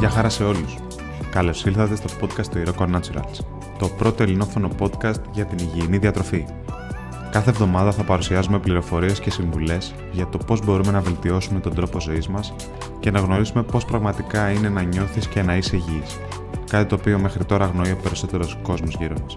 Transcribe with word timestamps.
Γεια 0.00 0.10
χαρά 0.10 0.28
σε 0.28 0.44
όλους. 0.44 0.76
Καλώς 1.30 1.64
ήλθατε 1.64 1.96
στο 1.96 2.08
podcast 2.20 2.46
του 2.46 2.62
Iroko 2.64 2.84
Naturals, 2.84 3.44
το 3.78 3.88
πρώτο 3.88 4.22
ελληνόφωνο 4.22 4.68
podcast 4.78 5.20
για 5.32 5.44
την 5.44 5.58
υγιεινή 5.58 5.98
διατροφή. 5.98 6.44
Κάθε 7.30 7.50
εβδομάδα 7.50 7.92
θα 7.92 8.02
παρουσιάζουμε 8.02 8.58
πληροφορίες 8.58 9.20
και 9.20 9.30
συμβουλές 9.30 9.94
για 10.12 10.28
το 10.28 10.38
πώς 10.38 10.64
μπορούμε 10.64 10.92
να 10.92 11.00
βελτιώσουμε 11.00 11.60
τον 11.60 11.74
τρόπο 11.74 12.00
ζωής 12.00 12.28
μας 12.28 12.54
και 13.00 13.10
να 13.10 13.20
γνωρίσουμε 13.20 13.62
πώς 13.62 13.84
πραγματικά 13.84 14.50
είναι 14.50 14.68
να 14.68 14.82
νιώθεις 14.82 15.26
και 15.26 15.42
να 15.42 15.56
είσαι 15.56 15.76
υγιής. 15.76 16.18
Κάτι 16.70 16.88
το 16.88 16.94
οποίο 16.94 17.18
μέχρι 17.18 17.44
τώρα 17.44 17.64
αγνοεί 17.64 17.90
ο 17.90 17.98
περισσότερος 18.02 18.58
κόσμος 18.62 18.96
γύρω 18.98 19.14
μας. 19.22 19.36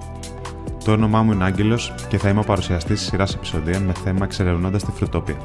Το 0.86 0.92
όνομά 0.92 1.24
μου 1.24 1.32
είναι 1.32 1.44
Άγγελος 1.44 1.94
και 2.08 2.18
θα 2.18 2.30
είμαι 2.30 2.40
ο 2.40 2.44
παρουσιαστής 2.44 3.00
της 3.00 3.10
σειράς 3.10 3.34
επεισοδίων 3.34 3.84
με 3.84 3.94
θέμα 4.04 4.26
εξερευνώντας 4.26 4.84
τη 4.84 4.92
φρουτόπια. 4.92 5.38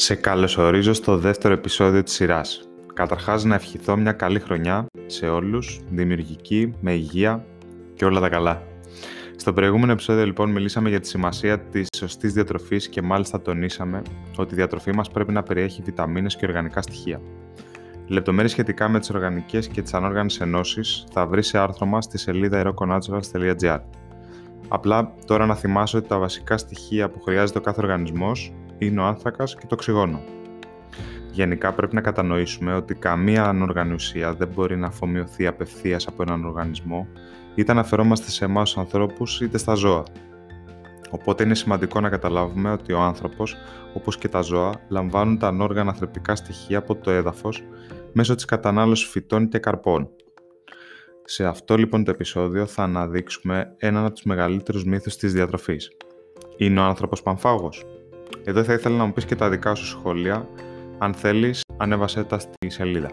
Σε 0.00 0.14
καλωσορίζω 0.14 0.92
στο 0.92 1.16
δεύτερο 1.16 1.54
επεισόδιο 1.54 2.02
της 2.02 2.12
σειράς. 2.12 2.68
Καταρχάς 2.94 3.44
να 3.44 3.54
ευχηθώ 3.54 3.96
μια 3.96 4.12
καλή 4.12 4.40
χρονιά 4.40 4.86
σε 5.06 5.28
όλους, 5.28 5.80
δημιουργική, 5.90 6.74
με 6.80 6.92
υγεία 6.92 7.44
και 7.94 8.04
όλα 8.04 8.20
τα 8.20 8.28
καλά. 8.28 8.62
Στο 9.36 9.52
προηγούμενο 9.52 9.92
επεισόδιο 9.92 10.24
λοιπόν 10.26 10.50
μιλήσαμε 10.50 10.88
για 10.88 11.00
τη 11.00 11.08
σημασία 11.08 11.58
της 11.58 11.88
σωστής 11.96 12.32
διατροφής 12.32 12.88
και 12.88 13.02
μάλιστα 13.02 13.40
τονίσαμε 13.40 14.02
ότι 14.36 14.52
η 14.52 14.56
διατροφή 14.56 14.94
μας 14.94 15.10
πρέπει 15.10 15.32
να 15.32 15.42
περιέχει 15.42 15.82
βιταμίνες 15.82 16.36
και 16.36 16.46
οργανικά 16.46 16.82
στοιχεία. 16.82 17.20
Λεπτομέρειες 18.06 18.50
σχετικά 18.50 18.88
με 18.88 18.98
τις 18.98 19.10
οργανικές 19.10 19.68
και 19.68 19.82
τις 19.82 19.94
ανόργανες 19.94 20.40
ενώσεις 20.40 21.04
θα 21.12 21.26
βρεις 21.26 21.46
σε 21.46 21.58
άρθρο 21.58 21.86
μας 21.86 22.04
στη 22.04 22.18
σελίδα 22.18 22.62
eroconaturals.gr. 22.64 23.80
Απλά 24.68 25.14
τώρα 25.26 25.46
να 25.46 25.54
θυμάσαι 25.54 25.96
ότι 25.96 26.08
τα 26.08 26.18
βασικά 26.18 26.58
στοιχεία 26.58 27.10
που 27.10 27.20
χρειάζεται 27.20 27.58
ο 27.58 27.62
κάθε 27.62 27.80
οργανισμός 27.82 28.52
είναι 28.78 29.00
ο 29.00 29.04
άνθρακας 29.04 29.54
και 29.54 29.66
το 29.66 29.74
οξυγόνο. 29.74 30.20
Γενικά 31.32 31.72
πρέπει 31.72 31.94
να 31.94 32.00
κατανοήσουμε 32.00 32.74
ότι 32.74 32.94
καμία 32.94 33.44
ανοργανή 33.44 33.94
ουσία 33.94 34.32
δεν 34.32 34.48
μπορεί 34.48 34.76
να 34.76 34.86
αφομοιωθεί 34.86 35.46
απευθείας 35.46 36.06
από 36.06 36.22
έναν 36.22 36.44
οργανισμό 36.44 37.06
είτε 37.54 37.72
αναφερόμαστε 37.72 38.30
σε 38.30 38.44
εμάς 38.44 38.70
τους 38.70 38.78
ανθρώπους 38.78 39.40
είτε 39.40 39.58
στα 39.58 39.74
ζώα. 39.74 40.02
Οπότε 41.10 41.44
είναι 41.44 41.54
σημαντικό 41.54 42.00
να 42.00 42.08
καταλάβουμε 42.08 42.70
ότι 42.70 42.92
ο 42.92 43.00
άνθρωπος, 43.00 43.56
όπως 43.94 44.18
και 44.18 44.28
τα 44.28 44.40
ζώα, 44.40 44.72
λαμβάνουν 44.88 45.38
τα 45.38 45.46
ανόργανα 45.46 45.92
θρεπτικά 45.92 46.36
στοιχεία 46.36 46.78
από 46.78 46.94
το 46.94 47.10
έδαφος 47.10 47.62
μέσω 48.12 48.34
της 48.34 48.44
κατανάλωσης 48.44 49.08
φυτών 49.08 49.48
και 49.48 49.58
καρπών. 49.58 50.10
Σε 51.24 51.46
αυτό 51.46 51.76
λοιπόν 51.76 52.04
το 52.04 52.10
επεισόδιο 52.10 52.66
θα 52.66 52.82
αναδείξουμε 52.82 53.74
έναν 53.76 54.04
από 54.04 54.14
τους 54.14 54.24
μεγαλύτερους 54.24 54.84
μύθους 54.84 55.16
της 55.16 55.32
διατροφής. 55.32 55.90
Είναι 56.56 56.80
ο 56.80 56.82
άνθρωπος 56.82 57.22
πανφάγος; 57.22 57.84
Εδώ 58.48 58.64
θα 58.64 58.72
ήθελα 58.72 58.96
να 58.96 59.04
μου 59.04 59.12
πεις 59.12 59.24
και 59.24 59.34
τα 59.34 59.50
δικά 59.50 59.74
σου 59.74 59.86
σχόλια. 59.86 60.48
Αν 60.98 61.14
θέλεις, 61.14 61.60
ανέβασέ 61.76 62.24
τα 62.24 62.38
στη 62.38 62.68
σελίδα. 62.68 63.10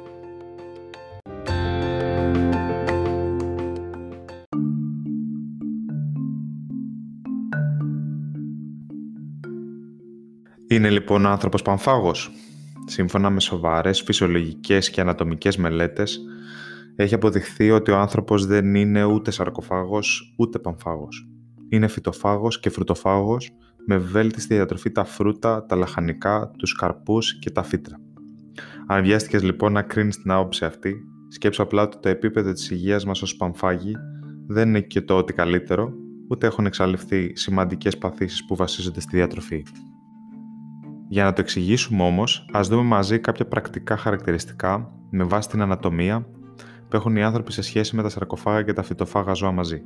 Είναι 10.68 10.90
λοιπόν 10.90 11.26
ο 11.26 11.30
άνθρωπος 11.30 11.62
πανφάγος. 11.62 12.32
Σύμφωνα 12.86 13.30
με 13.30 13.40
σοβαρές 13.40 14.02
φυσιολογικές 14.02 14.90
και 14.90 15.02
ανατομικές 15.02 15.58
μελέτες, 15.58 16.20
έχει 16.96 17.14
αποδειχθεί 17.14 17.72
ότι 17.72 17.92
ο 17.92 17.98
άνθρωπος 17.98 18.46
δεν 18.46 18.76
είναι 18.76 19.04
ούτε 19.04 19.32
σαρκοφάγος 19.32 20.34
ούτε 20.38 20.60
πανφάγος. 20.60 21.28
Είναι 21.70 21.88
φυτοφάγος 21.88 22.60
και 22.60 22.70
φρουτοφάγος 22.70 23.52
με 23.86 23.98
βέλτιστη 23.98 24.54
διατροφή 24.54 24.92
τα 24.92 25.04
φρούτα, 25.04 25.66
τα 25.66 25.76
λαχανικά, 25.76 26.52
τους 26.58 26.76
καρπούς 26.76 27.40
και 27.40 27.50
τα 27.50 27.64
φύτρα. 27.64 28.00
Αν 28.88 29.04
βιάστηκες 29.04 29.44
λοιπόν 29.44 29.72
να 29.72 29.82
κρίνεις 29.82 30.22
την 30.22 30.32
άποψη 30.32 30.66
αυτή, 30.66 30.96
σκέψου 31.28 31.62
απλά 31.62 31.82
ότι 31.82 31.98
το 32.00 32.10
επίπεδο 32.10 32.52
της 32.52 32.72
υγείας 32.72 33.06
μας 33.06 33.22
ως 33.22 33.36
πανφάγοι 33.36 33.96
δεν 34.48 34.68
είναι 34.68 34.82
και 34.82 35.02
το 35.02 35.18
ότι 35.18 35.34
καλύτερο, 35.34 35.94
ούτε 36.30 36.48
έχουν 36.48 36.66
εξαλειφθεί 36.66 37.32
σημαντικές 37.36 37.98
παθήσεις 37.98 38.46
που 38.46 38.56
βασίζονται 38.56 39.00
στη 39.00 39.16
διατροφή. 39.18 39.64
Για 41.08 41.24
να 41.24 41.34
το 41.34 41.42
εξηγήσουμε 41.42 42.04
όμως, 42.04 42.50
ας 42.52 42.68
δούμε 42.68 42.84
μαζί 42.84 43.20
κάποια 43.20 43.46
πρακτικά 43.46 43.98
χαρακτηριστικά 43.98 44.92
με 45.10 45.24
βάση 45.24 45.50
την 45.50 45.62
ανατομία 45.62 46.28
που 46.90 46.96
έχουν 46.96 47.16
οι 47.16 47.24
άνθρωποι 47.24 47.52
σε 47.52 47.62
σχέση 47.62 47.96
με 47.96 48.02
τα 48.02 48.10
σαρκοφάγα 48.10 48.62
και 48.64 48.74
τα 48.74 48.84
φυτοφάγα 48.84 49.34
ζώα 49.34 49.52
μαζί. 49.52 49.82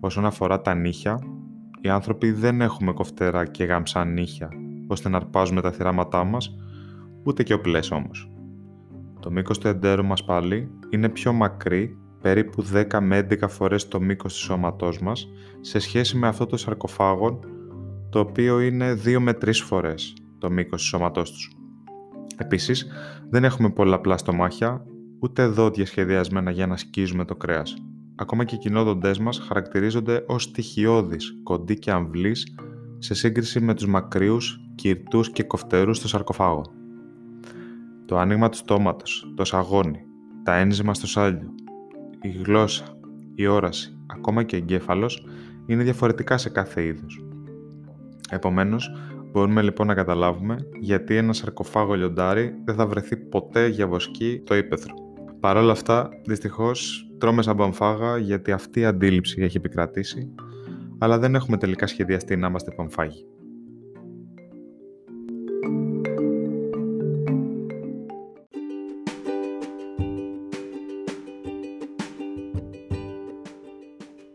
Όσον 0.00 0.26
αφορά 0.26 0.60
τα 0.60 0.74
νύχια, 0.74 1.18
οι 1.86 1.90
άνθρωποι 1.90 2.32
δεν 2.32 2.60
έχουμε 2.60 2.92
κοφτερά 2.92 3.46
και 3.46 3.64
γάμψα 3.64 4.04
νύχια 4.04 4.48
ώστε 4.86 5.08
να 5.08 5.16
αρπάζουμε 5.16 5.60
τα 5.60 5.72
θυράματά 5.72 6.24
μας, 6.24 6.56
ούτε 7.24 7.42
και 7.42 7.52
οπλές 7.52 7.90
όμως. 7.90 8.30
Το 9.20 9.30
μήκος 9.30 9.58
του 9.58 9.68
εντέρου 9.68 10.04
μας 10.04 10.24
πάλι 10.24 10.70
είναι 10.90 11.08
πιο 11.08 11.32
μακρύ, 11.32 11.98
περίπου 12.20 12.62
10 12.62 13.00
με 13.00 13.18
11 13.18 13.48
φορές 13.48 13.88
το 13.88 14.00
μήκος 14.00 14.34
του 14.34 14.40
σώματός 14.40 15.00
μας, 15.00 15.28
σε 15.60 15.78
σχέση 15.78 16.16
με 16.16 16.26
αυτό 16.26 16.46
το 16.46 16.56
σαρκοφάγο, 16.56 17.38
το 18.10 18.18
οποίο 18.18 18.60
είναι 18.60 18.94
2 18.94 19.20
με 19.20 19.32
3 19.32 19.62
φορές 19.62 20.14
το 20.38 20.50
μήκος 20.50 20.82
του 20.82 20.88
σώματός 20.88 21.30
τους. 21.30 21.50
Επίσης, 22.36 22.86
δεν 23.30 23.44
έχουμε 23.44 23.70
πολλαπλά 23.70 24.16
στομάχια, 24.16 24.84
ούτε 25.20 25.46
δόντια 25.46 25.86
σχεδιασμένα 25.86 26.50
για 26.50 26.66
να 26.66 26.76
σκίζουμε 26.76 27.24
το 27.24 27.36
κρέας. 27.36 27.76
Ακόμα 28.18 28.44
και 28.44 28.54
οι 28.54 28.58
κοινόδοντές 28.58 29.18
μας 29.18 29.38
χαρακτηρίζονται 29.38 30.24
ως 30.26 30.42
στοιχειώδεις, 30.42 31.40
κοντοί 31.42 31.78
και 31.78 31.90
αμβλείς 31.90 32.54
σε 32.98 33.14
σύγκριση 33.14 33.60
με 33.60 33.74
τους 33.74 33.86
μακριούς, 33.86 34.60
κυρτούς 34.74 35.30
και 35.30 35.42
κοφτερούς 35.42 35.96
στο 35.96 36.08
σαρκοφάγο. 36.08 36.62
Το 38.06 38.18
άνοιγμα 38.18 38.48
του 38.48 38.56
στόματος, 38.56 39.32
το 39.36 39.44
σαγόνι, 39.44 40.00
τα 40.42 40.54
ένζημα 40.54 40.94
στο 40.94 41.06
σάλιο, 41.06 41.54
η 42.20 42.28
γλώσσα, 42.28 42.98
η 43.34 43.46
όραση, 43.46 43.98
ακόμα 44.06 44.42
και 44.42 44.54
ο 44.54 44.58
εγκέφαλος 44.58 45.26
είναι 45.66 45.82
διαφορετικά 45.82 46.38
σε 46.38 46.48
κάθε 46.48 46.84
είδος. 46.84 47.24
Επομένως, 48.30 48.90
μπορούμε 49.32 49.62
λοιπόν 49.62 49.86
να 49.86 49.94
καταλάβουμε 49.94 50.68
γιατί 50.80 51.16
ένα 51.16 51.32
σαρκοφάγο 51.32 51.94
λιοντάρι 51.94 52.54
δεν 52.64 52.74
θα 52.74 52.86
βρεθεί 52.86 53.16
ποτέ 53.16 53.66
για 53.66 53.86
βοσκή 53.86 54.42
το 54.44 54.56
ύπεθρο. 54.56 55.05
Παρ' 55.46 55.56
όλα 55.56 55.72
αυτά, 55.72 56.08
δυστυχώς, 56.24 57.08
τρώμε 57.18 57.42
σαν 57.42 57.56
παμφάγα 57.56 58.18
γιατί 58.18 58.52
αυτή 58.52 58.80
η 58.80 58.84
αντίληψη 58.84 59.42
έχει 59.42 59.56
επικρατήσει, 59.56 60.34
αλλά 60.98 61.18
δεν 61.18 61.34
έχουμε 61.34 61.56
τελικά 61.56 61.86
σχεδιαστεί 61.86 62.36
να 62.36 62.46
είμαστε 62.46 62.70
παμφάγοι. 62.70 63.26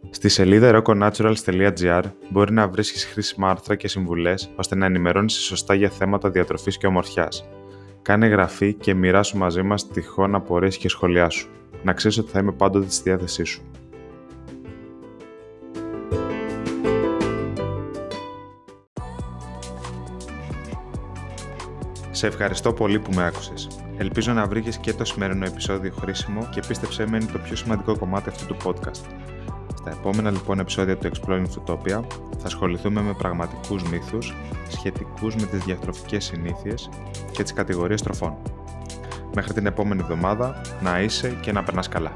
Στη 0.10 0.30
σελίδα 0.30 0.82
roconaturals.gr 0.84 2.04
μπορεί 2.30 2.54
να 2.54 2.68
βρίσκεις 2.68 3.06
χρήσιμα 3.06 3.50
άρθρα 3.50 3.76
και 3.76 3.88
συμβουλές 3.88 4.52
ώστε 4.56 4.76
να 4.76 4.86
ενημερώνεις 4.86 5.34
σωστά 5.34 5.74
για 5.74 5.90
θέματα 5.90 6.30
διατροφής 6.30 6.78
και 6.78 6.88
ομορφιάς. 6.88 7.50
Κάνε 8.02 8.26
εγγραφή 8.26 8.74
και 8.74 8.94
μοιράσου 8.94 9.38
μαζί 9.38 9.62
μας 9.62 9.88
τυχόν 9.88 10.36
απορίες 10.36 10.78
και 10.78 10.90
σχόλιά 10.90 11.30
σου. 11.30 11.50
Να 11.84 11.94
ξέρεις 11.94 12.18
ότι 12.18 12.32
θα 12.32 12.40
είμαι 12.40 12.52
πάντοτε 12.52 12.90
στη 12.90 13.10
διάθεσή 13.10 13.44
σου. 13.44 13.62
Σε 22.12 22.28
ευχαριστώ 22.28 22.74
πολύ 22.74 23.00
που 23.00 23.12
με 23.14 23.26
άκουσες. 23.26 23.68
Ελπίζω 23.98 24.34
να 24.34 24.46
βρήκες 24.46 24.78
και 24.78 24.94
το 24.94 25.06
σημερινό 25.06 25.46
επεισόδιο 25.46 25.92
χρήσιμο 26.00 26.50
και 26.52 26.62
πίστεψέ 26.68 27.08
με 27.10 27.18
είναι 27.18 27.32
το 27.32 27.40
πιο 27.40 27.56
σημαντικό 27.56 27.98
κομμάτι 27.98 28.30
αυτού 28.30 28.46
του 28.46 28.58
podcast. 28.64 29.31
Στα 29.82 29.92
επόμενα 29.92 30.32
λοιπόν 30.32 30.60
επεισόδια 30.60 30.98
του 30.98 31.10
Exploring 31.12 31.46
Futopia 31.46 32.04
θα 32.38 32.46
ασχοληθούμε 32.46 33.02
με 33.02 33.14
πραγματικούς 33.14 33.84
μύθους 33.84 34.36
σχετικούς 34.68 35.36
με 35.36 35.46
τις 35.46 35.64
διατροφικές 35.64 36.24
συνήθειες 36.24 36.90
και 37.32 37.44
τις 37.44 37.54
κατηγορίες 37.54 38.02
τροφών. 38.02 38.38
Μέχρι 39.36 39.54
την 39.54 39.66
επόμενη 39.66 40.02
εβδομάδα 40.02 40.62
να 40.82 41.02
είσαι 41.02 41.38
και 41.42 41.52
να 41.52 41.64
περνάς 41.64 41.88
καλά. 41.88 42.14